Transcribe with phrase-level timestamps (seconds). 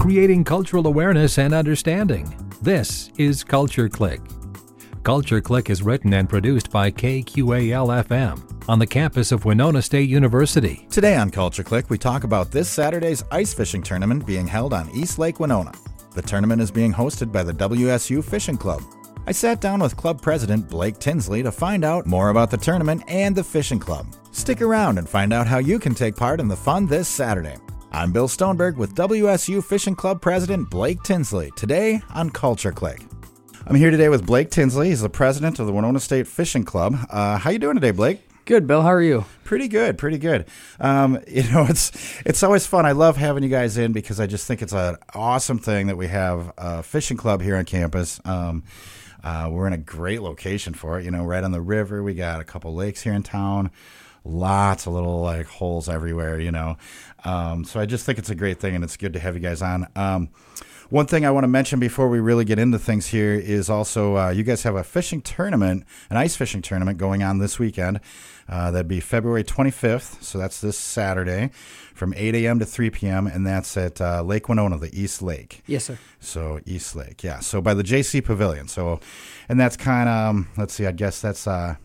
[0.00, 2.24] creating cultural awareness and understanding.
[2.62, 4.22] This is Culture Clique.
[5.02, 10.08] Culture Clique is written and produced by KQAL FM on the campus of Winona State
[10.08, 10.86] University.
[10.88, 14.90] Today on Culture Clique, we talk about this Saturday's ice fishing tournament being held on
[14.92, 15.72] East Lake Winona.
[16.14, 18.82] The tournament is being hosted by the WSU Fishing Club.
[19.26, 23.02] I sat down with club president Blake Tinsley to find out more about the tournament
[23.06, 24.06] and the fishing club.
[24.32, 27.56] Stick around and find out how you can take part in the fun this Saturday.
[27.92, 33.04] I'm Bill Stoneberg with WSU Fishing Club President Blake Tinsley, today on Culture Clique.
[33.66, 34.90] I'm here today with Blake Tinsley.
[34.90, 36.96] He's the president of the Winona State Fishing Club.
[37.10, 38.20] Uh, how you doing today, Blake?
[38.44, 38.82] Good, Bill.
[38.82, 39.24] How are you?
[39.42, 40.46] Pretty good, pretty good.
[40.78, 41.90] Um, you know, it's
[42.24, 42.86] it's always fun.
[42.86, 45.96] I love having you guys in because I just think it's an awesome thing that
[45.96, 48.20] we have a fishing club here on campus.
[48.24, 48.62] Um,
[49.24, 51.04] uh, we're in a great location for it.
[51.04, 52.04] You know, right on the river.
[52.04, 53.72] We got a couple lakes here in town.
[54.24, 56.38] Lots of little like holes everywhere.
[56.38, 56.76] You know,
[57.24, 59.40] um, so I just think it's a great thing, and it's good to have you
[59.40, 59.86] guys on.
[59.96, 60.30] Um,
[60.90, 64.16] one thing I want to mention before we really get into things here is also
[64.16, 68.00] uh, you guys have a fishing tournament, an ice fishing tournament going on this weekend.
[68.48, 71.50] Uh, that'd be February 25th, so that's this Saturday
[71.94, 72.58] from 8 a.m.
[72.58, 75.62] to 3 p.m., and that's at uh, Lake Winona, the East Lake.
[75.68, 75.98] Yes, sir.
[76.18, 77.38] So East Lake, yeah.
[77.38, 78.66] So by the JC Pavilion.
[78.66, 78.98] So,
[79.48, 81.76] and that's kind of um, let's see, I guess that's uh,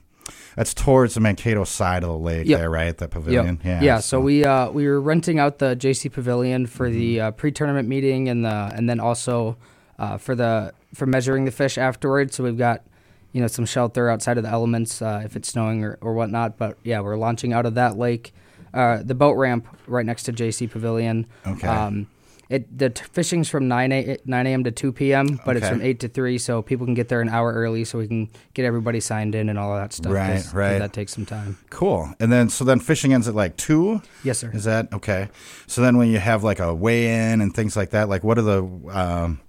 [0.56, 2.59] that's towards the Mankato side of the lake Yep.
[2.59, 2.98] there, right?
[2.98, 3.59] That pavilion.
[3.64, 3.81] Yep.
[3.84, 4.00] Yeah.
[4.00, 8.30] So we uh, we were renting out the JC Pavilion for the uh, pre-tournament meeting
[8.30, 9.58] and the and then also
[10.00, 12.36] uh, for the for measuring the fish afterwards.
[12.36, 12.84] So we've got
[13.32, 16.58] you know some shelter outside of the elements uh, if it's snowing or, or whatnot.
[16.58, 18.34] But yeah, we're launching out of that lake,
[18.73, 21.28] uh, the boat ramp right next to JC Pavilion.
[21.45, 21.67] Okay.
[21.67, 22.08] Um,
[22.50, 24.64] it the t- fishing's from nine a, nine a.m.
[24.66, 25.40] to two p.m.
[25.46, 27.98] But it's from eight to three, so people can get there an hour early, so
[27.98, 30.12] we can get everybody signed in and all of that stuff.
[30.14, 30.80] Right, 'cause right.
[30.80, 31.58] That takes some time.
[31.70, 32.14] Cool.
[32.20, 34.02] And then so then fishing ends at like two.
[34.23, 34.52] Yes, sir.
[34.54, 35.30] Is that okay?
[35.68, 38.38] So then when you have like a weigh in and things like that, like what
[38.38, 39.40] are the um,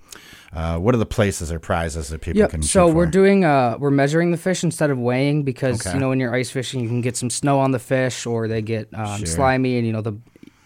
[0.54, 2.62] uh, what are the places or prizes that people can?
[2.62, 3.10] So shoot we're for?
[3.10, 5.94] doing uh we're measuring the fish instead of weighing because Okay.
[5.94, 8.48] you know when you're ice fishing you can get some snow on the fish or
[8.48, 9.26] they get um, Sure.
[9.26, 10.16] slimy and you know the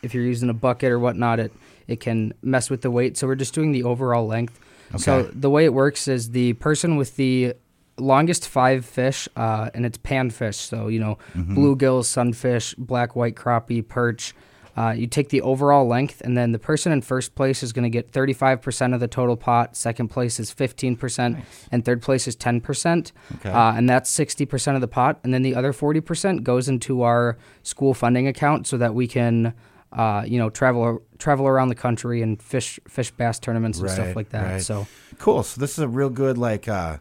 [0.03, 1.53] if you're using a bucket or whatnot it
[1.91, 3.17] it can mess with the weight.
[3.17, 4.59] So we're just doing the overall length.
[4.95, 4.99] Okay.
[5.03, 7.55] So the way it works is the person with the
[7.99, 10.55] longest five fish uh, and it's panfish.
[10.55, 11.57] So you know Mm-hmm.
[11.59, 14.35] bluegills, sunfish, black white crappie, perch.
[14.77, 17.83] Uh, you take the overall length, and then the person in first place is going
[17.83, 19.77] to get 35% of the total pot.
[19.77, 23.13] Second place is 15%, and third place is 10%.
[23.37, 23.51] Okay.
[23.51, 25.19] Uh, and that's 60% of the pot.
[25.25, 29.53] And then the other 40% goes into our school funding account so that we can,
[29.93, 33.95] uh, you know, travel travel around the country and fish fish bass tournaments and Right,
[33.95, 34.53] stuff like that.
[34.53, 34.63] right.
[34.63, 34.87] So
[35.19, 35.43] cool.
[35.43, 36.99] So this is a real good like uh,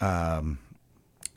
[0.00, 0.58] um,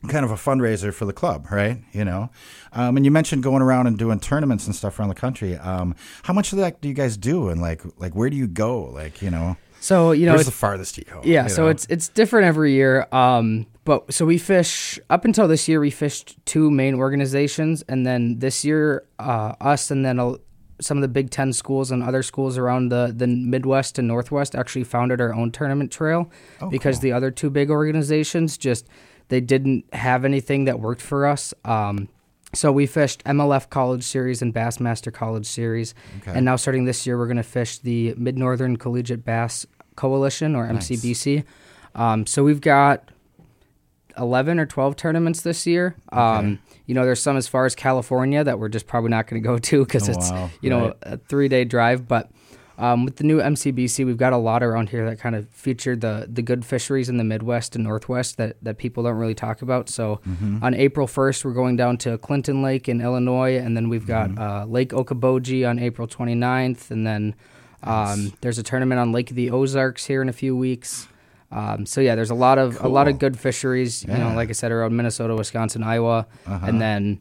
[0.08, 1.78] kind of a fundraiser for the club, right?
[1.92, 2.30] You know,
[2.72, 5.56] um, and you mentioned going around and doing tournaments and stuff around the country.
[5.56, 8.46] Um, how much of that do you guys do, and like like where do you
[8.46, 8.82] go?
[8.84, 11.20] Like you know, so you know where's it's, the farthest you go?
[11.24, 11.68] Yeah, you so know?
[11.68, 13.06] it's it's different every year.
[13.12, 18.04] Um, but so we fish up until this year, we fished two main organizations, and
[18.04, 20.34] then this year, uh, us and then a,
[20.80, 24.54] some of the Big Ten schools and other schools around the the Midwest and Northwest
[24.54, 28.86] actually founded our own tournament trail Oh, because the other two big organizations just
[29.28, 31.52] they didn't have anything that worked for us.
[31.64, 32.08] Um,
[32.54, 36.32] so we fished MLF College Series and Bassmaster College Series, Okay.
[36.36, 39.66] and now starting this year, we're going to fish the Mid Northern Collegiate Bass
[39.96, 41.44] Coalition or MCBC.
[41.94, 43.10] Um, so we've got
[44.18, 45.96] 11 or 12 tournaments this year.
[46.12, 49.42] Um, you know, there's some as far as California that we're just probably not going
[49.42, 50.50] to go to because Oh, it's, wow.
[50.60, 50.96] you know, Right.
[51.02, 52.06] a three day drive.
[52.08, 52.30] But
[52.78, 55.96] um, with the new MCBC, we've got a lot around here that kind of feature
[55.96, 59.62] the, the good fisheries in the Midwest and Northwest that, that people don't really talk
[59.62, 59.88] about.
[59.88, 60.62] So Mm-hmm.
[60.62, 63.56] on April 1st, we're going down to Clinton Lake in Illinois.
[63.58, 64.38] And then we've got Mm-hmm.
[64.42, 66.90] uh, Lake Okoboji on April 29th.
[66.90, 67.34] And then
[67.82, 71.08] um, there's a tournament on Lake of the Ozarks here in a few weeks.
[71.52, 74.02] Um, so yeah, there's a lot of a lot of good fisheries.
[74.02, 74.18] You Yeah.
[74.20, 74.30] Uh-huh.
[74.30, 77.20] know, like I said, around Minnesota, Wisconsin, Iowa, and then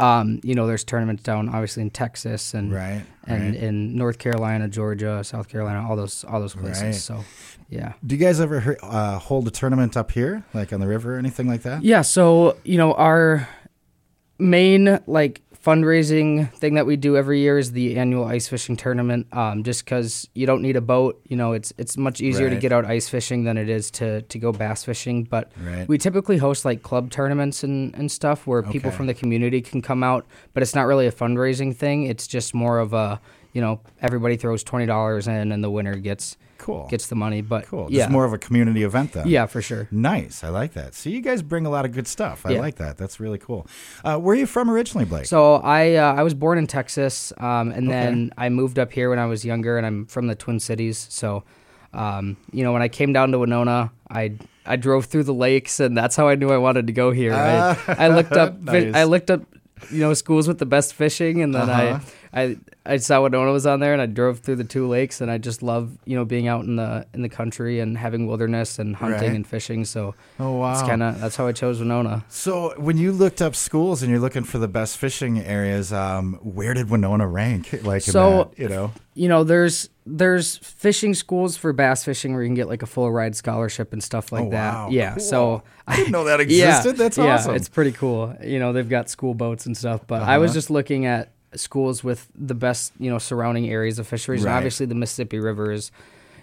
[0.00, 3.54] um, you know there's tournaments down obviously in Texas and Right, and right.
[3.54, 6.82] in North Carolina, Georgia, South Carolina, all those all those places.
[6.82, 6.94] Right.
[6.94, 7.24] So
[7.68, 7.92] yeah.
[8.06, 11.18] Do you guys ever uh, hold a tournament up here, like on the river or
[11.18, 11.82] anything like that?
[11.82, 13.48] Yeah, so you know our
[14.38, 19.26] main like fundraising thing that we do every year is the annual ice fishing tournament.
[19.32, 22.56] Um, just because you don't need a boat, you know, it's it's much easier to
[22.56, 25.24] get out ice fishing than it is to to go bass fishing.
[25.24, 25.88] But Right.
[25.88, 29.82] we typically host like club tournaments and and stuff where people from the community can
[29.82, 30.26] come out.
[30.52, 32.04] But it's not really a fundraising thing.
[32.04, 33.20] It's just more of a
[33.52, 36.86] you know, everybody throws twenty dollars in, and the winner gets Cool.
[36.88, 37.42] gets the money.
[37.42, 37.88] But cool.
[37.90, 39.26] yeah, Just more of a community event then.
[39.26, 39.88] yeah, for sure.
[39.90, 40.44] Nice.
[40.44, 40.94] I like that.
[40.94, 42.46] So you guys bring a lot of good stuff.
[42.46, 42.60] I Yeah.
[42.60, 42.96] like that.
[42.96, 43.66] That's really cool.
[44.04, 45.26] Uh, where are you from originally, Blake?
[45.26, 49.10] So I uh, I was born in Texas, um, and then I moved up here
[49.10, 51.04] when I was younger, and I'm from the Twin Cities.
[51.10, 51.42] So,
[51.92, 54.34] um, you know, when I came down to Winona, I
[54.64, 57.34] I drove through the lakes, and that's how I knew I wanted to go here.
[57.34, 58.94] I, I looked up Nice.
[58.94, 59.42] I looked up
[59.90, 61.98] you know schools with the best fishing, and then Uh-huh.
[62.34, 62.56] I I
[62.86, 65.38] I saw Winona was on there, and I drove through the two lakes, and I
[65.38, 68.96] just love you know being out in the in the country and having wilderness and
[68.96, 69.36] hunting Right.
[69.36, 69.84] and fishing.
[69.84, 70.72] So oh wow.
[70.72, 72.24] it's kind of that's how I chose Winona.
[72.28, 76.34] So when you looked up schools and you're looking for the best fishing areas, um,
[76.42, 77.72] where did Winona rank?
[77.84, 82.32] Like in So- that, you know, you know there's there's fishing schools for bass fishing
[82.34, 84.88] where you can get like a full ride scholarship and stuff like Oh, that wow.
[84.90, 85.20] yeah Cool.
[85.20, 86.96] so I didn't know that yeah, existed.
[86.96, 87.54] That's yeah, awesome.
[87.54, 90.54] it's pretty cool you know they've got school boats and stuff but i was Uh-huh.
[90.56, 94.50] just looking at schools with the best you know surrounding areas of fisheries Right.
[94.50, 95.92] and obviously the mississippi river is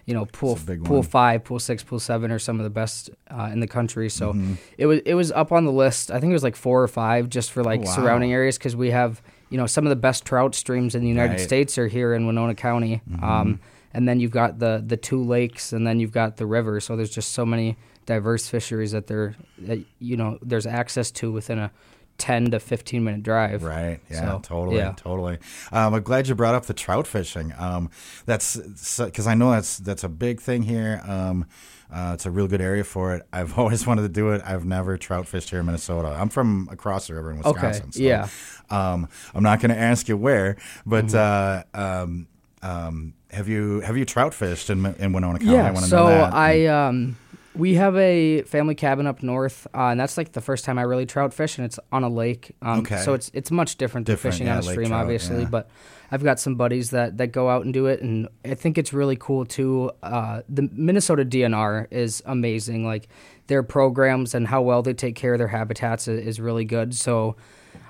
[0.06, 1.06] you know pool It's a big pool one.
[1.06, 4.32] five pool six pool seven are some of the best uh, in the country so
[4.34, 4.54] Mm-hmm.
[4.78, 6.88] it was it was up on the list i think it was like four or
[6.88, 7.96] five just for like Oh, wow.
[7.96, 11.08] surrounding areas because we have you know some of the best trout streams in the
[11.08, 11.40] united Right.
[11.40, 13.60] states are here in winona county um,
[13.94, 16.96] and then you've got the the two lakes and then you've got the river so
[16.96, 17.76] there's just so many
[18.06, 21.72] diverse fisheries that there that you know there's access to within a
[22.18, 24.02] 10 to 15 minute drive Right.
[24.10, 24.20] Yeah.
[24.20, 24.76] So, totally.
[24.78, 24.94] yeah.
[24.98, 25.38] Totally.
[25.72, 27.54] Um, I'm glad you brought up the trout fishing.
[27.58, 27.90] Um,
[28.26, 28.58] that's
[28.98, 31.02] because I know that's that's a big thing here.
[31.08, 31.46] Um,
[31.92, 33.24] uh, it's a real good area for it.
[33.34, 34.42] I've always wanted to do it.
[34.46, 36.10] I've never trout fished here in Minnesota.
[36.10, 37.92] I'm from across the river in Okay, Wisconsin.
[37.92, 38.28] so, yeah.
[38.70, 41.76] Um, I'm not going to ask you where, but Mm-hmm.
[41.78, 42.28] uh, um,
[42.62, 45.52] um, have you have you trout fished in, in Winona County?
[45.52, 46.34] I yeah want to so know that.
[46.34, 47.16] i um
[47.56, 50.82] we have a family cabin up north uh, and that's like the first time i
[50.82, 52.98] really trout fish and it's on a lake um, Okay.
[52.98, 55.50] so it's it's much different than Different, fishing yeah, on a stream trout, obviously yeah.
[55.50, 55.70] but
[56.12, 58.94] i've got some buddies that that go out and do it and i think it's
[58.94, 63.08] really cool too uh, the minnesota dnr is amazing like
[63.48, 66.94] their programs and how well they take care of their habitats is, is really good
[66.94, 67.36] so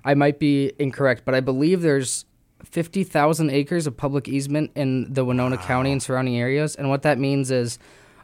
[0.05, 2.25] i might be incorrect but i believe there's
[2.65, 6.75] 50,000 acres of public easement in the Winona County and surrounding areas.
[6.75, 7.79] And what that means is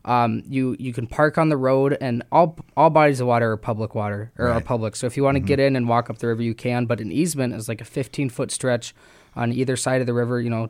[0.06, 3.58] um, you you can park on the road, and all all bodies of water are
[3.58, 4.96] public water or are public.
[4.96, 6.86] So if you want to get in and walk up the river, you can.
[6.86, 8.94] But an easement is like a 15 foot stretch
[9.36, 10.40] on either side of the river.
[10.40, 10.70] You know,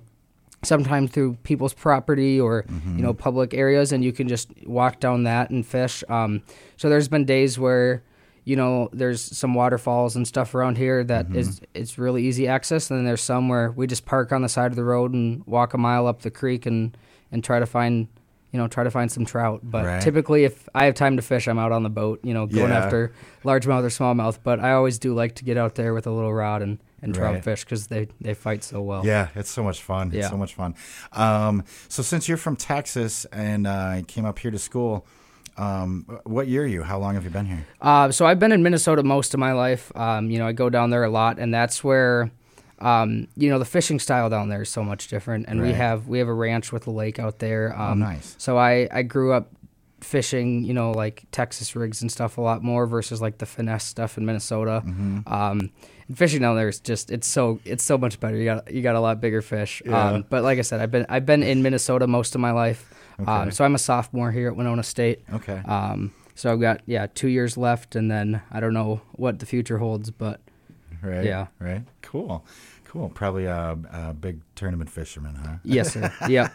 [0.63, 2.65] sometimes through people's property or
[2.97, 6.03] you know public areas, and you can just walk down that and fish.
[6.09, 6.41] Um,
[6.77, 8.03] so there's been days where
[8.45, 12.89] you know there's some waterfalls and stuff around here that is it's really easy access,
[12.89, 15.45] and then there's some where we just park on the side of the road and
[15.45, 16.95] walk a mile up the creek and
[17.31, 18.07] and try to find.
[18.55, 19.59] You know, try to find some trout.
[19.63, 20.01] But Right.
[20.01, 22.21] typically, if I have time to fish, I'm out on the boat.
[22.23, 22.77] You know, going Yeah.
[22.85, 23.11] after
[23.43, 24.37] largemouth or smallmouth.
[24.43, 27.13] But I always do like to get out there with a little rod and, and
[27.13, 27.43] trout Right.
[27.43, 29.05] fish because they, they fight so well.
[29.05, 30.11] Yeah, it's so much fun.
[30.13, 30.73] It's so much fun.
[31.11, 35.05] Um, so since you're from Texas and uh, came up here to school,
[35.57, 36.83] um, what year are you?
[36.83, 37.65] How long have you been here?
[37.81, 39.91] Uh, so I've been in Minnesota most of my life.
[39.97, 42.31] Um, you know, I go down there a lot, and that's where,
[42.85, 45.47] um, you know, the fishing style down there is so much different.
[45.47, 47.77] And we have we have a ranch with a lake out there.
[47.77, 48.35] Um, nice.
[48.37, 49.51] So I I grew up
[50.01, 53.85] fishing, you know, like Texas rigs and stuff a lot more versus like the finesse
[53.85, 54.83] stuff in Minnesota.
[54.85, 55.33] Mm-hmm.
[55.33, 55.71] Um,
[56.07, 58.37] and fishing down there is just it's so it's so much better.
[58.37, 59.81] You got you got a lot bigger fish.
[59.83, 60.09] Yeah.
[60.09, 62.93] Um, but like I said, I've been I've been in Minnesota most of my life.
[63.19, 63.31] Okay.
[63.31, 65.23] Um, so I'm a sophomore here at Winona State.
[65.33, 65.59] Okay.
[65.65, 69.47] Um, so I've got yeah two years left, and then I don't know what the
[69.47, 70.39] future holds, but
[71.01, 71.25] right.
[71.25, 71.47] yeah.
[71.59, 71.81] Right.
[72.03, 72.45] Cool.
[72.95, 73.09] Cool.
[73.09, 75.55] Probably a, a big tournament fisherman, huh?
[75.65, 76.13] yes, sir.
[76.29, 76.47] yeah.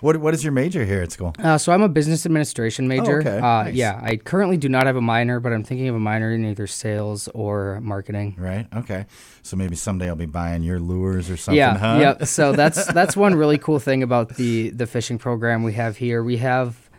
[0.00, 1.32] What What is your major here at school?
[1.38, 3.20] Uh, so I'm a business administration major.
[3.20, 3.38] okay.
[3.38, 3.74] Uh, Nice.
[3.74, 6.44] Yeah, I currently do not have a minor, but I'm thinking of a minor in
[6.44, 8.34] either sales or marketing.
[8.36, 8.66] Right.
[8.74, 9.06] Okay.
[9.42, 11.98] So maybe someday I'll be buying your lures or something, yeah, huh?
[12.00, 12.24] yeah.
[12.24, 16.24] So that's that's one really cool thing about the the fishing program we have here.
[16.24, 16.90] We have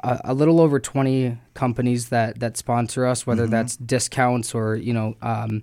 [0.00, 3.52] a, a little over 20 companies that that sponsor us, whether Mm-hmm.
[3.52, 5.62] that's discounts or you know um,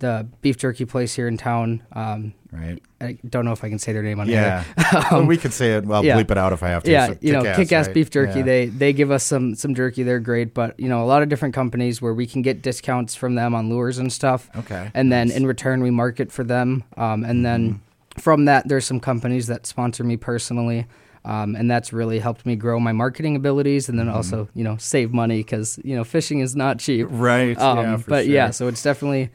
[0.00, 1.82] the beef jerky place here in town.
[1.92, 2.80] Um, Right.
[3.00, 4.62] I don't know if I can say their name on Yeah.
[4.62, 5.02] here.
[5.10, 5.84] well, we can say it.
[5.84, 6.16] Well, yeah.
[6.16, 6.90] bleep it out if I have to.
[6.92, 7.94] yeah, So you know, Kick-Ass, kick-ass right?
[7.94, 8.38] beef jerky.
[8.38, 8.44] Yeah.
[8.44, 10.04] They they give us some some jerky.
[10.04, 13.16] They're great, but you know, a lot of different companies where we can get discounts
[13.16, 14.48] from them on lures and stuff.
[14.56, 14.88] Okay.
[14.94, 16.84] And then in return, we market for them.
[16.96, 18.20] Um, and then Mm-hmm.
[18.20, 20.86] from that, there's some companies that sponsor me personally.
[21.24, 24.16] Um, and that's really helped me grow my marketing abilities, and then Mm-hmm.
[24.16, 27.08] also, you know, save money because you know fishing is not cheap.
[27.10, 27.58] Right.
[27.58, 27.96] Um, yeah.
[27.96, 28.32] For but sure.
[28.34, 29.30] yeah, so it's definitely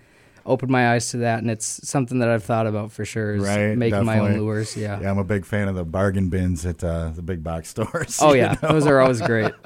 [0.50, 3.36] opened my eyes to that, and it's something that I've thought about for sure.
[3.36, 4.76] Is Right, making my own lures.
[4.76, 5.00] Yeah.
[5.00, 8.20] Yeah, I'm a big fan of the bargain bins at uh, the big box stores.
[8.22, 8.70] Oh yeah, know?
[8.74, 9.54] those are always great.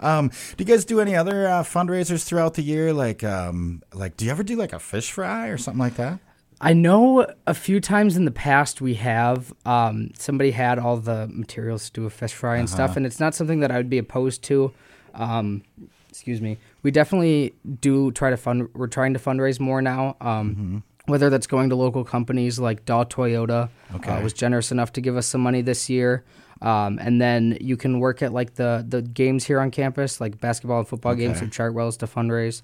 [0.00, 2.92] Um, do you guys do any other uh, fundraisers throughout the year?
[2.92, 6.18] Like, um, like, do you ever do like a fish fry or something like that?
[6.62, 11.26] I know a few times in the past we have um, somebody had all the
[11.32, 12.74] materials to do a fish fry and Uh-huh.
[12.76, 14.72] stuff, and it's not something that I would be opposed to.
[15.14, 15.62] Um,
[16.10, 16.58] excuse me.
[16.82, 18.68] We definitely do try to fund.
[18.74, 20.16] We're trying to fundraise more now.
[20.20, 20.78] Um, Mm-hmm.
[21.06, 24.12] Whether that's going to local companies like Dahl Toyota, Okay.
[24.12, 26.22] uh, was generous enough to give us some money this year.
[26.62, 30.40] Um, and then you can work at like the the games here on campus, like
[30.40, 31.46] basketball and football games Okay.
[31.46, 32.60] at Chartwells to fundraise.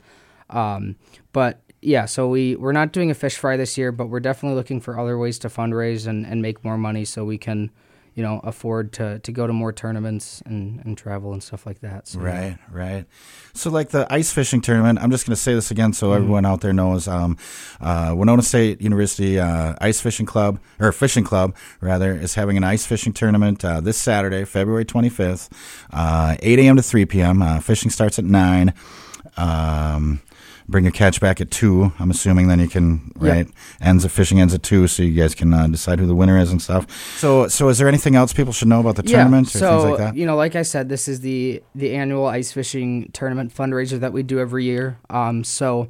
[0.50, 0.96] Um,
[1.32, 4.56] but yeah, so we we're not doing a fish fry this year, but we're definitely
[4.56, 7.70] looking for other ways to fundraise and, and make more money so we can,
[8.16, 11.80] you know, afford to, to go to more tournaments and, and travel and stuff like
[11.80, 12.08] that.
[12.08, 13.04] So, Right, right.
[13.52, 16.46] So, like the ice fishing tournament, I'm just going to say this again so everyone
[16.46, 17.06] out there knows.
[17.06, 17.36] Um,
[17.78, 22.64] uh, Winona State University uh, Ice Fishing Club, or Fishing Club, rather, is having an
[22.64, 25.50] ice fishing tournament uh, this Saturday, February 25th,
[25.92, 26.76] uh, 8 a.m.
[26.76, 27.42] to 3 p.m.
[27.42, 28.72] Uh, fishing starts at 9.
[29.36, 30.22] Um,
[30.68, 31.92] bring your catch back at 2.
[31.98, 33.32] I'm assuming then you can, Yep.
[33.34, 33.48] right?
[33.80, 36.38] Ends of fishing ends at 2, so you guys can uh, decide who the winner
[36.38, 36.86] is and stuff.
[37.18, 39.84] So, so is there anything else people should know about the tournament or so, things
[39.90, 40.16] like that?
[40.16, 44.12] you know, like I said, this is the the annual ice fishing tournament fundraiser that
[44.12, 44.98] we do every year.
[45.10, 45.88] Um, so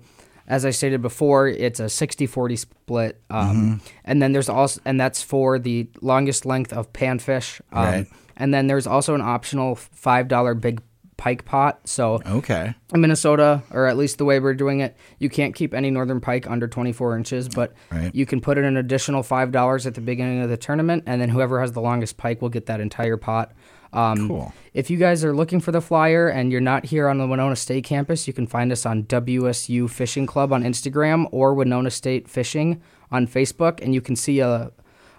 [0.48, 3.20] as I stated before, it's a 60-40 split.
[3.30, 3.74] Um, Mm-hmm.
[4.04, 7.60] and then there's also and that's for the longest length of panfish.
[7.72, 8.06] Um, Right.
[8.36, 10.82] and then there's also an optional $5 big
[11.16, 11.80] pike pot.
[11.84, 12.74] So Okay.
[12.94, 16.20] in Minnesota, or at least the way we're doing it, you can't keep any northern
[16.20, 18.14] pike under 24 inches, but Right.
[18.14, 21.30] you can put in an additional $5 at the beginning of the tournament, and then
[21.30, 23.52] whoever has the longest pike will get that entire pot.
[23.92, 24.52] Um, Cool.
[24.74, 27.56] If you guys are looking for the flyer and you're not here on the Winona
[27.56, 32.28] State campus, you can find us on WSU Fishing Club on Instagram or Winona State
[32.28, 34.70] Fishing on Facebook, and you can see a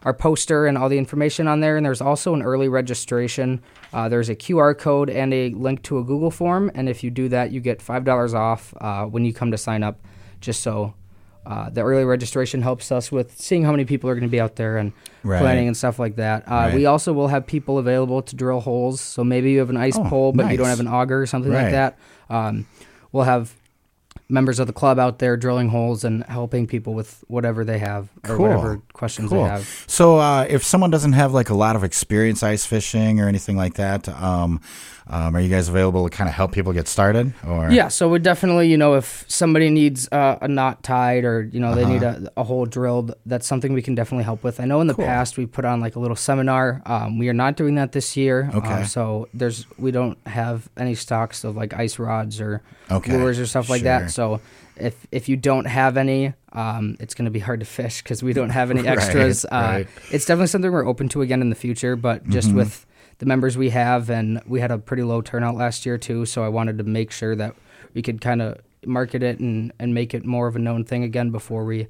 [0.04, 1.76] our poster and all the information on there.
[1.78, 3.62] And there's also an early registration.
[3.94, 6.72] Uh, there's a QR code and a link to a Google form.
[6.76, 9.58] And if you do that, you get five dollars off uh, when you come to
[9.58, 10.00] sign up.
[10.40, 10.94] Just so
[11.46, 14.40] uh, the early registration helps us with seeing how many people are going to be
[14.40, 14.92] out there and
[15.24, 15.40] Right.
[15.42, 16.44] planning and stuff like that.
[16.48, 16.76] Uh, Right.
[16.76, 19.02] We also will have people available to drill holes.
[19.02, 21.26] So maybe you have an ice Oh, pole, but you don't have an auger or
[21.26, 21.64] something Right.
[21.64, 21.98] like that.
[22.30, 22.66] Um,
[23.12, 23.54] we'll have
[24.30, 28.10] members of the club out there drilling holes and helping people with whatever they have
[28.28, 28.40] or Cool.
[28.48, 29.44] whatever questions Cool.
[29.44, 29.86] they have.
[29.88, 33.56] So, uh, if someone doesn't have like a lot of experience ice fishing or anything
[33.56, 34.60] like that, um,
[35.10, 37.34] um, are you guys available to kind of help people get started?
[37.48, 41.44] Or Yeah, so we definitely, you know, if somebody needs uh, a knot tied or
[41.52, 42.28] you know they need Uh-huh.
[42.36, 44.60] a, a hole drilled, that's something we can definitely help with.
[44.60, 45.06] I know in the Cool.
[45.06, 46.82] past we put on like a little seminar.
[46.86, 48.50] Um, we are not doing that this year.
[48.54, 48.84] uh, Okay.
[48.84, 53.46] so there's we don't have any stocks of like ice rods or Okay, lures or
[53.46, 54.00] stuff like sure.
[54.00, 54.12] that.
[54.12, 54.42] So
[54.76, 58.24] if if you don't have any, um, it's going to be hard to fish because
[58.24, 59.46] we don't have any Right, extras.
[59.46, 59.88] uh, right.
[60.12, 62.58] It's definitely something we're open to again in the future, but just Mm-hmm.
[62.58, 62.86] with
[63.20, 66.26] the members we have, and we had a pretty low turnout last year too.
[66.26, 67.56] So I wanted to make sure that
[67.94, 71.04] we could kind of market it and, and make it more of a known thing
[71.04, 71.88] again before we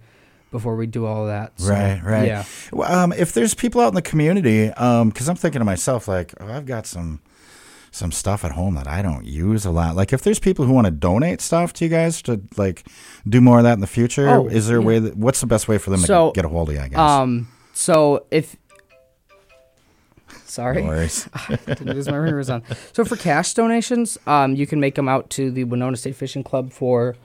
[0.49, 1.51] before we do all that.
[1.59, 2.25] So, Right, right.
[2.27, 2.45] Yeah.
[2.71, 6.33] Well, Um, if there's people out in the community, because I'm thinking to myself, like,
[6.39, 7.19] oh, I've got some
[7.91, 9.95] some stuff at home that I don't use a lot.
[9.95, 12.85] Like, if there's people who want to donate stuff to you guys to like
[13.27, 15.47] do more of that in the future, Oh, is there a way that what's the
[15.47, 16.81] best way for them So, to get a hold of you?
[16.81, 16.99] I guess.
[16.99, 17.49] Um.
[17.73, 18.55] So if
[20.57, 20.81] sorry.
[20.81, 21.29] no worries.
[21.65, 22.63] Didn't lose my ringers on.
[22.93, 26.43] So for cash donations, um, you can make them out to the Winona State Fishing
[26.43, 27.15] Club for,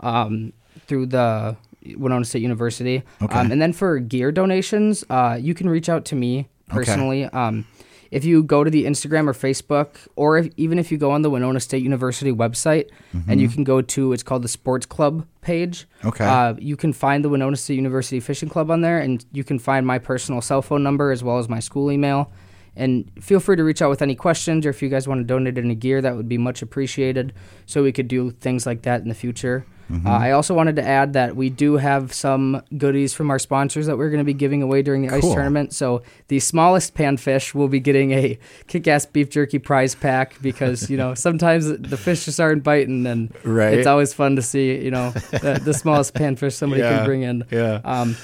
[0.00, 0.52] um,
[0.86, 1.56] through the
[1.96, 3.02] Winona State University.
[3.20, 3.38] Okay.
[3.38, 7.24] Um, and then for gear donations, uh, you can reach out to me personally.
[7.24, 7.66] Um,
[8.12, 11.22] if you go to the Instagram or Facebook, or if, even if you go on
[11.22, 12.88] the Winona State University website,
[13.28, 15.86] and you can go to it's called the Sports Club page.
[16.04, 16.24] Okay.
[16.24, 19.58] Uh, you can find the Winona State University Fishing Club on there, and you can
[19.58, 22.30] find my personal cell phone number as well as my school email.
[22.76, 25.24] And feel free to reach out with any questions, or if you guys want to
[25.24, 27.32] donate any gear, that would be much appreciated.
[27.64, 29.64] So we could do things like that in the future.
[30.04, 33.86] Uh, I also wanted to add that we do have some goodies from our sponsors
[33.86, 35.72] that we're going to be giving away during the ice tournament.
[35.72, 40.96] So the smallest panfish will be getting a kick-ass beef jerky prize pack because you
[40.96, 43.74] know sometimes the fish just aren't biting, and Right.
[43.74, 47.22] it's always fun to see you know the, the smallest panfish somebody Yeah, can bring
[47.22, 47.44] in.
[47.52, 47.80] yeah.
[47.84, 48.16] Um,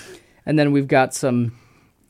[0.44, 1.52] and then we've got some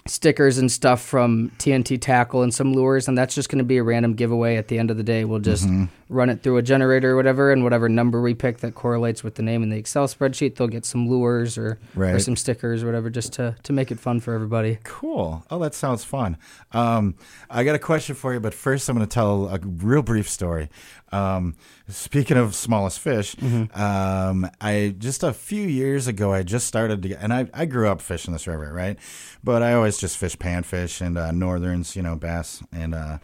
[0.06, 3.76] stickers and stuff from TNT Tackle and some lures, and that's just going to be
[3.76, 5.24] a random giveaway at the end of the day.
[5.24, 5.84] We'll just Mm-hmm.
[6.08, 9.36] run it through a generator or whatever, and whatever number we pick that correlates with
[9.36, 11.78] the name in the Excel spreadsheet, they'll get some lures or,
[12.14, 14.78] or some stickers or whatever, just to, to make it fun for everybody.
[14.82, 15.44] Cool.
[15.50, 16.36] Oh, that sounds fun.
[16.72, 17.14] Um,
[17.48, 20.28] I got a question for you, but first I'm going to tell a real brief
[20.28, 20.68] story.
[21.12, 21.54] Um,
[21.88, 23.36] speaking of smallest fish,
[23.74, 27.88] um, I just a few years ago I just started to, and I, I grew
[27.88, 28.98] up fishing this river, right?
[29.44, 33.18] But I always just fish panfish and uh, northerns, you know, bass, and uh,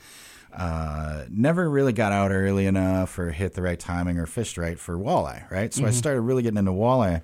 [0.54, 4.78] uh, never really got out early enough or hit the right timing or fished right
[4.78, 5.73] for walleye, right?
[5.73, 7.23] So I started really getting into walleye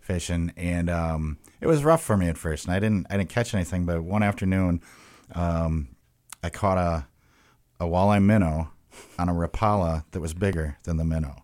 [0.00, 3.28] fishing, and um, it was rough for me at first, and I didn't I didn't
[3.30, 3.84] catch anything.
[3.84, 4.80] But one afternoon,
[5.34, 5.88] um,
[6.42, 7.06] I caught a
[7.80, 8.70] a walleye minnow
[9.18, 11.36] on a rapala that was bigger than the minnow,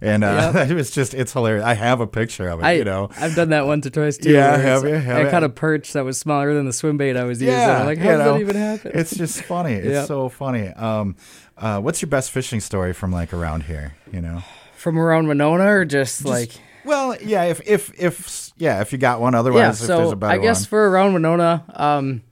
[0.00, 0.70] and uh, Yep.
[0.70, 1.64] it was just it's hilarious.
[1.64, 3.10] I have a picture of it, I, you know.
[3.18, 4.30] I've done that once or twice too.
[4.32, 4.94] Yeah, have you?
[4.94, 5.30] Have I you?
[5.30, 7.58] caught a perch that was smaller than the swim bait I was using.
[7.58, 8.92] I'm like, how know, that even happen?
[8.94, 9.74] It's just funny.
[9.86, 10.06] It's Yep.
[10.06, 10.68] so funny.
[10.68, 11.16] Um,
[11.56, 13.94] uh, what's your best fishing story from like around here?
[14.12, 14.42] You know.
[14.76, 16.52] From around Winona or just, like
[16.84, 17.44] Well, yeah.
[17.44, 19.34] If if if yeah, if you got one.
[19.34, 20.68] Otherwise, yeah, if there's so a better I guess one.
[20.68, 22.22] for around Winona, um,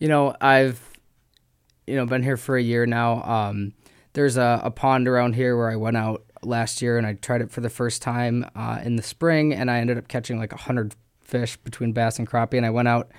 [0.00, 0.80] you know, I've
[1.86, 3.22] you know been here for a year now.
[3.22, 3.74] Um,
[4.14, 7.42] there's a, a pond around here where I went out last year and I tried
[7.42, 10.52] it for the first time uh, in the spring, and I ended up catching like
[10.52, 12.56] a hundred fish between bass and crappie.
[12.56, 13.10] And I went out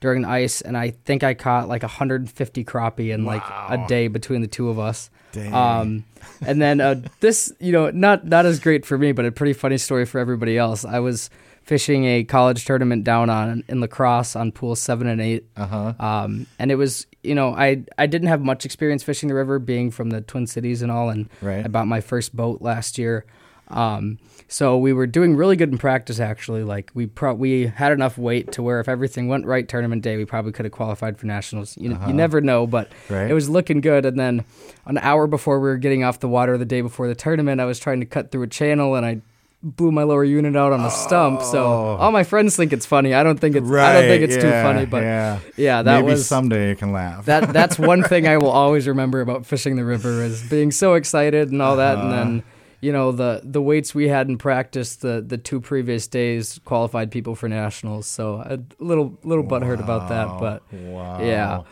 [0.00, 4.08] during the ice, and I think I caught like 150 crappie in like a day
[4.08, 5.10] between the two of us.
[5.32, 5.52] Dang.
[5.52, 6.04] Um,
[6.40, 9.52] and then uh, this, you know, not not as great for me, but a pretty
[9.52, 10.84] funny story for everybody else.
[10.84, 11.30] I was
[11.68, 15.92] fishing a college tournament down on in La Crosse on pools seven and eight, Uh-huh.
[16.00, 19.58] um, and it was, you know, I I didn't have much experience fishing the river,
[19.58, 21.64] being from the Twin Cities and all, and Right.
[21.64, 23.26] I bought my first boat last year.
[23.70, 24.16] Um,
[24.50, 26.18] so we were doing really good in practice.
[26.20, 30.00] Actually, like we pro- we had enough weight to where if everything went right, tournament
[30.00, 31.76] day, we probably could have qualified for nationals.
[31.76, 33.14] You, you never know, but Uh-huh.
[33.16, 33.30] Right.
[33.30, 34.06] it was looking good.
[34.06, 34.44] And then
[34.86, 37.66] an hour before we were getting off the water the day before the tournament, I
[37.66, 39.20] was trying to cut through a channel and I
[39.62, 41.42] blew my lower unit out on a stump.
[41.42, 43.12] So all my friends think it's funny.
[43.14, 44.10] I don't think it's I don't think Oh.
[44.10, 47.24] Right, it's too funny, but yeah, yeah, that was maybe was someday you can laugh.
[47.26, 50.94] that that's one thing I will always remember about fishing the river is being so
[50.94, 52.24] excited and all that, and Uh-huh.
[52.24, 52.42] then
[52.80, 57.10] you know the the weights we had in practice the the two previous days qualified
[57.10, 58.06] people for nationals.
[58.06, 61.20] So a little little butthurt about that, but wow.
[61.20, 61.62] yeah.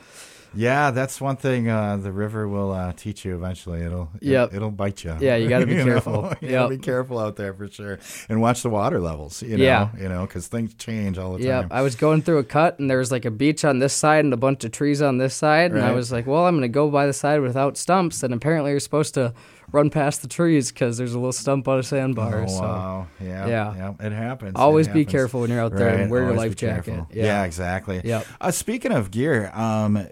[0.56, 3.82] Yeah, that's one thing uh, the river will uh, teach you eventually.
[3.82, 4.54] It'll it, Yep.
[4.54, 5.16] it'll bite you.
[5.20, 5.84] Yeah, you gotta be know?
[5.84, 6.32] careful.
[6.40, 7.98] You gotta be careful out there for sure,
[8.28, 9.42] and watch the water levels.
[9.42, 9.88] You know, Yeah.
[10.00, 11.68] you know, because things change all the Yeah, time.
[11.70, 14.24] I was going through a cut and there was like a beach on this side
[14.24, 16.68] and a bunch of trees on this side, and I was like, "Well, I'm gonna
[16.68, 19.34] go by the side without stumps." And apparently, you're supposed to
[19.72, 22.44] run past the trees because there's a little stump on a sandbar.
[22.44, 23.06] Oh, so wow.
[23.20, 23.46] Yeah.
[23.48, 23.74] Yeah.
[23.98, 24.06] Yeah.
[24.06, 24.50] It happens.
[24.50, 27.04] It always be careful when you're out there Right, and wear your life jacket.
[27.12, 27.24] Yeah.
[27.24, 28.00] Yeah, exactly.
[28.04, 28.26] Yep.
[28.40, 30.06] Uh, speaking of gear, um,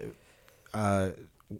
[0.75, 1.11] uh,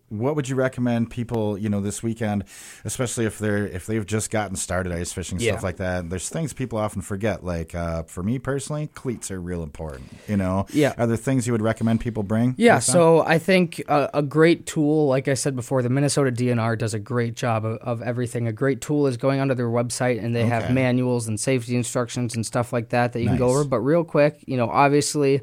[0.09, 2.43] what would you recommend people, you know, this weekend,
[2.85, 5.51] especially if they're if they've just gotten started ice fishing Yeah.
[5.51, 6.09] stuff like that?
[6.09, 7.43] There's things people often forget.
[7.45, 10.11] Like uh, for me personally, cleats are real important.
[10.27, 10.95] You know, Yeah.
[10.97, 12.55] Are there things you would recommend people bring?
[12.57, 16.75] Yeah, so I think a, a great tool, like I said before, the Minnesota DNR
[16.79, 18.47] does a great job of, of everything.
[18.47, 22.35] A great tool is going onto their website and they have manuals and safety instructions
[22.35, 23.63] and stuff like that that you can go over.
[23.63, 25.41] But real quick, you know, obviously,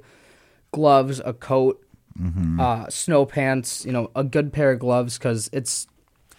[0.72, 1.78] gloves, a coat,
[2.20, 2.60] Mm-hmm.
[2.60, 5.86] uh, snow pants, you know, a good pair of gloves because it's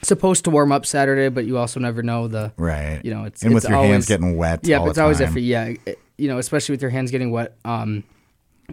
[0.02, 3.02] supposed to warm up Saturday, but you also never know the right.
[3.04, 4.62] you know, it's and with your always, hands getting wet.
[4.64, 5.46] Yeah, all it's always iffy.
[5.46, 7.56] Yeah, it- you know, especially with your hands getting wet.
[7.66, 8.04] Um,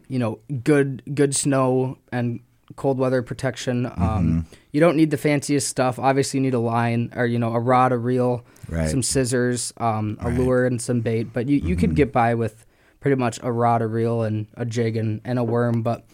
[0.09, 2.41] you know, good good snow and
[2.77, 3.85] cold weather protection.
[3.87, 4.03] Mm-hmm.
[4.03, 5.99] Um, you don't need the fanciest stuff.
[5.99, 8.89] Obviously, you need a line or you know a rod, a reel, Right.
[8.91, 10.39] some scissors, um, a Right.
[10.39, 11.33] lure, and some bait.
[11.33, 12.67] But you you could get by with
[13.01, 15.83] pretty much a rod, a reel, and a jig and, and a worm.
[15.83, 16.05] But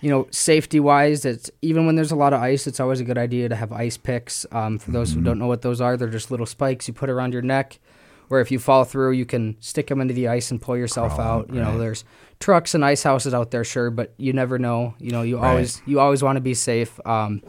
[0.00, 3.04] you know, safety wise, it's even when there's a lot of ice, it's always a
[3.04, 4.46] good idea to have ice picks.
[4.52, 7.10] Um, for those who don't know what those are, they're just little spikes you put
[7.10, 7.80] around your neck,
[8.28, 11.16] where if you fall through, you can stick them into the ice and pull yourself
[11.16, 11.48] Crawl out.
[11.48, 12.04] out, You know, there's
[12.38, 14.94] trucks and ice houses out there, sure, but you never know.
[14.98, 15.48] You know, you Right.
[15.48, 17.00] always you always want to be safe.
[17.04, 17.42] Um,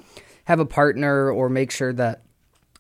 [0.46, 2.24] have a partner or make sure that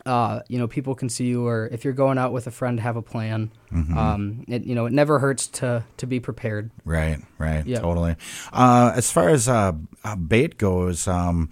[0.05, 2.79] uh, you know people can see you, or if you're going out with a friend,
[2.79, 3.51] have a plan.
[3.71, 3.97] Mm-hmm.
[3.97, 6.71] Um, it, you know, it never hurts to to be prepared.
[6.85, 7.79] Right, right, Yeah.
[7.79, 8.15] totally.
[8.53, 11.49] Uh, as far as uh, uh, bait goes, um,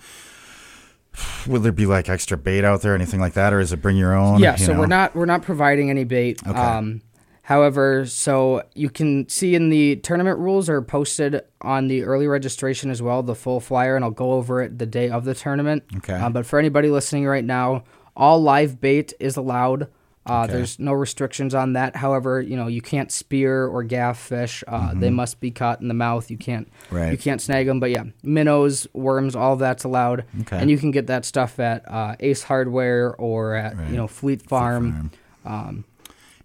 [1.45, 3.97] will there be like extra bait out there, anything like that, or is it bring
[3.97, 4.39] your own?
[4.39, 4.79] Yeah, you so know?
[4.79, 6.41] we're not we're not providing any bait.
[6.47, 6.57] Okay.
[6.57, 7.01] Um,
[7.43, 12.89] however, so you can see in the tournament rules are posted on the early registration
[12.89, 15.83] as well, the full flyer, and I'll go over it the day of the tournament.
[15.97, 16.13] Okay.
[16.13, 17.83] Uh, but for anybody listening right now,
[18.17, 19.83] all live bait is allowed.
[19.83, 20.53] Uh, Okay.
[20.53, 21.95] There's no restrictions on that.
[21.95, 24.61] However, you know you can't spear or gaff fish.
[24.67, 26.29] Uh, They must be caught in the mouth.
[26.29, 26.95] You can't Mm-hmm.
[26.97, 27.11] Right.
[27.13, 27.79] you can't snag them.
[27.79, 30.25] But yeah, minnows, worms, all that's allowed.
[30.41, 30.57] Okay.
[30.57, 33.89] And you can get that stuff at uh, Ace Hardware or at Right.
[33.89, 35.11] you know Fleet Farm.
[35.45, 35.85] Um,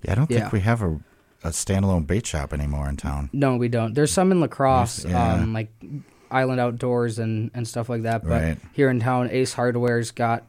[0.02, 0.40] Yeah, I don't Yeah.
[0.42, 1.00] think we have a,
[1.42, 3.30] a standalone bait shop anymore in town.
[3.32, 3.94] no, we don't.
[3.94, 5.34] There's some in La Crosse, yeah.
[5.42, 5.70] um, like
[6.30, 8.22] Island Outdoors and, and stuff like that.
[8.22, 8.58] But Right.
[8.74, 10.44] here in town, Ace Hardware's got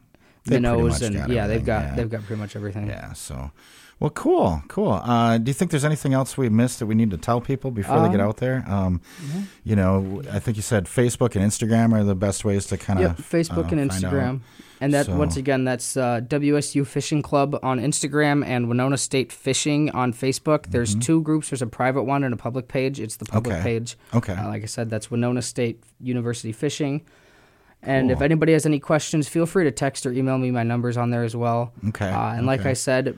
[0.50, 1.96] minnows and got yeah, they've got yeah.
[1.96, 2.88] they've got pretty much everything.
[2.88, 3.52] Yeah, so
[4.00, 4.92] Well, cool, cool.
[4.92, 7.72] Uh, do you think there's anything else we missed that we need to tell people
[7.72, 8.66] before they get Um, out there?
[8.68, 9.02] Um,
[9.64, 13.00] You know, I think you said Facebook and Instagram are the best ways to kind
[13.00, 13.90] of Yep, Facebook and.
[13.90, 14.42] Instagram.
[14.82, 19.32] And that So- once again, that's uh, WSU Fishing Club on Instagram and Winona State
[19.32, 20.72] Fishing on Facebook.
[20.72, 21.50] There's two groups.
[21.52, 23.00] There's a private one and a public page.
[23.00, 23.62] It's the public Mm-hmm.
[23.68, 23.80] Okay.
[23.80, 23.98] page.
[24.14, 24.34] Okay.
[24.34, 27.04] Uh, like I said, that's Winona State University Fishing.
[27.86, 30.52] And if anybody has any questions, feel free to text or email me.
[30.52, 31.74] My number's on there as well.
[31.90, 32.66] Okay, Uh, and like.
[32.66, 33.18] I said,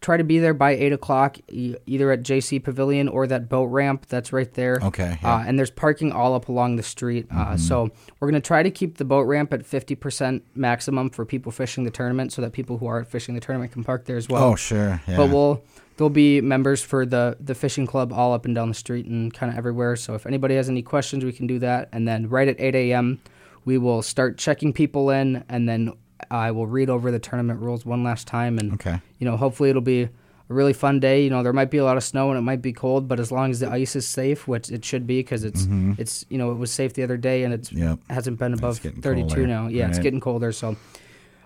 [0.00, 3.66] try to be there by eight o'clock, e- either at JC Pavilion or that boat
[3.66, 4.78] ramp that's right there.
[4.82, 5.16] Okay, Uh, yeah.
[5.16, 5.48] Mm-hmm.
[5.50, 7.26] and there's parking all up along the street.
[7.30, 11.26] Uh, so we're gonna try to keep the boat ramp at fifty percent maximum for
[11.26, 14.16] people fishing the tournament, so that people who aren't fishing the tournament can park there
[14.16, 14.44] as well.
[14.44, 15.02] oh, sure.
[15.06, 15.16] Yeah.
[15.18, 15.62] But we'll
[15.98, 19.34] there'll be members for the the fishing club all up and down the street and
[19.34, 19.96] kind of everywhere.
[19.96, 21.90] So if anybody has any questions, we can do that.
[21.92, 23.20] And then right at eight a.m.
[23.64, 25.92] we will start checking people in, and then
[26.30, 28.58] I will read over the tournament rules one last time.
[28.58, 29.00] And Okay.
[29.18, 30.10] you know, hopefully it'll be a
[30.48, 31.22] really fun day.
[31.24, 33.18] You know, there might be a lot of snow and it might be cold, but
[33.20, 35.66] as long as the ice is safe, which it should be, because it's
[35.98, 37.78] it's you know it was safe the other day and Mm-hmm.
[37.78, 37.98] Yep.
[38.10, 39.68] hasn't been above 32 colder, now.
[39.68, 40.52] Yeah, it's getting colder.
[40.52, 40.76] So,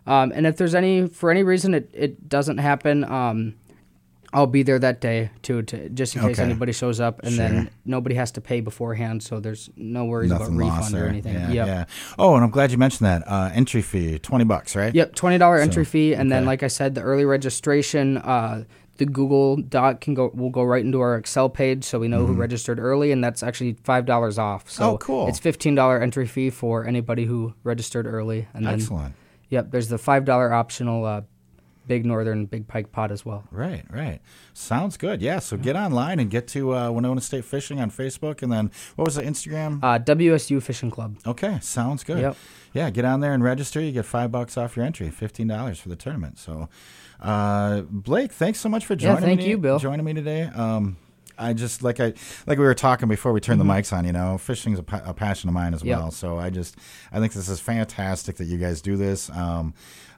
[0.07, 3.55] um, and if there's any for any reason it, it doesn't happen, um,
[4.35, 6.42] I'll be there that day too, to just in case Okay.
[6.42, 7.49] anybody shows up, and Sure.
[7.49, 11.05] then nobody has to pay beforehand, so there's no worries Nothing about lost refund there.
[11.07, 11.35] or anything.
[11.35, 11.66] Yeah, Yep.
[11.66, 11.85] yeah.
[12.18, 13.23] Oh, and I'm glad you mentioned that.
[13.27, 14.94] Uh, entry fee, 20 bucks, right?
[14.94, 16.47] Yep, twenty dollar entry fee, and then okay.
[16.49, 18.64] like I said, the early registration, uh,
[18.97, 22.27] the Google Doc can go will go right into our Excel page, so we know
[22.27, 24.70] who registered early, and that's actually five dollars off.
[24.70, 24.94] So Mm-hmm.
[24.94, 25.29] Oh, cool.
[25.29, 29.14] It's fifteen dollar entry fee for anybody who registered early, and then Excellent.
[29.49, 31.23] yep, there's the five dollar optional uh,
[31.87, 33.44] Big Northern Big Pike pot as well.
[33.51, 34.20] Right, right.
[34.53, 35.20] Sounds good.
[35.20, 38.42] Yeah, so get online and get to uh, Winona State Fishing on Facebook.
[38.42, 39.81] And then, what was the Instagram?
[39.83, 41.16] Uh, WSU Fishing Club.
[41.27, 42.20] Okay, sounds good.
[42.20, 42.37] Yep.
[42.73, 43.81] Yeah, get on there and register.
[43.81, 46.38] You get five bucks off your entry, fifteen dollars for the tournament.
[46.38, 46.68] So,
[47.20, 49.16] uh, Blake, thanks so much for joining.
[49.16, 49.49] Yeah, thank me.
[49.49, 49.79] you, Bill.
[49.79, 50.42] Joining me today.
[50.44, 50.97] Um,
[51.38, 52.12] I just like I
[52.47, 53.68] like we were talking before we turned Mm-hmm.
[53.68, 54.05] the mics on.
[54.05, 55.99] You know, fishing's a, pa- a passion of mine as Yep.
[55.99, 56.11] well.
[56.11, 56.77] So I just
[57.12, 59.31] I think this is fantastic that you guys do this.
[59.31, 59.75] Um,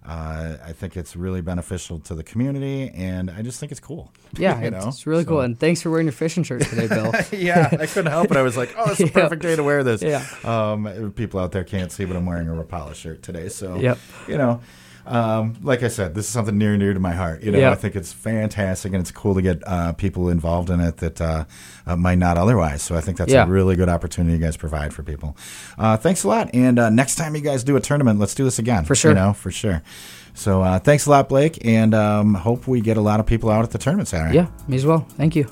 [0.09, 4.13] uh, I think it's really beneficial to the community, and I just think it's cool.
[4.39, 4.89] Yeah, you it's, know?
[4.89, 7.13] it's really cool, and thanks for wearing your fishing shirt today, Bill.
[7.33, 8.37] yeah, I couldn't help it.
[8.37, 10.03] I was like, oh, this is a perfect day to wear this.
[10.03, 10.25] Yeah.
[10.45, 13.49] Um, people out there can't see, but I'm wearing a Rapala shirt today.
[13.49, 13.99] So, Yep.
[14.29, 14.61] you know,
[15.07, 17.43] um, like I said, this is something near and dear to my heart.
[17.43, 17.73] You know, Yep.
[17.73, 21.21] I think it's fantastic and it's cool to get uh, people involved in it that
[21.21, 21.45] uh,
[21.87, 22.83] uh, might not otherwise.
[22.83, 23.45] So I think that's Yeah.
[23.45, 25.37] a really good opportunity you guys provide for people.
[25.79, 26.51] Uh, thanks a lot.
[26.55, 28.85] And uh, next time you guys do a tournament, let's do this again.
[28.85, 29.13] For sure.
[29.13, 29.83] You know, for sure.
[30.35, 33.49] So uh, thanks a lot, Blake, and um, hope we get a lot of people
[33.49, 34.35] out at the tournament Saturday.
[34.35, 35.07] yeah, me as well.
[35.17, 35.45] Thank you.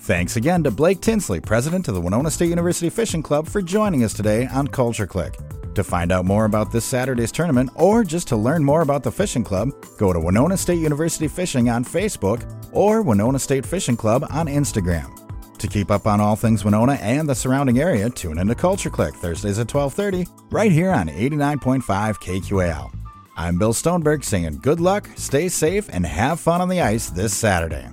[0.00, 4.04] Thanks again to Blake Tinsley, president of the Winona State University Fishing Club, for joining
[4.04, 5.34] us today on Culture Clique.
[5.76, 9.12] To find out more about this Saturday's tournament or just to learn more about the
[9.12, 14.26] fishing club, go to Winona State University Fishing on Facebook or Winona State Fishing Club
[14.30, 15.12] on Instagram.
[15.58, 19.16] To keep up on all things Winona and the surrounding area, tune into Culture Clique
[19.16, 21.82] Thursdays at 12:30 right here on 89.5
[22.20, 22.90] KQAL.
[23.36, 27.34] I'm Bill Stoneberg saying good luck, stay safe, and have fun on the ice this
[27.34, 27.86] Saturday.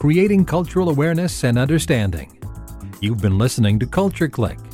[0.00, 2.36] creating cultural awareness and understanding.
[3.02, 4.69] You've been listening to Culture Clique.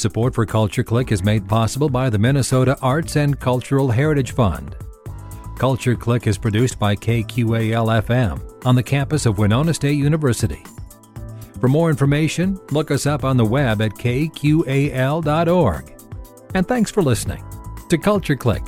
[0.00, 4.74] Support for Culture Clique is made possible by the Minnesota Arts and Cultural Heritage Fund.
[5.58, 10.64] Culture Clique is produced by KQAL FM on the campus of Winona State University.
[11.60, 14.82] For more information, look us up on the web at kqal.org.
[16.54, 17.44] And thanks for listening
[17.90, 18.62] to Culture Click.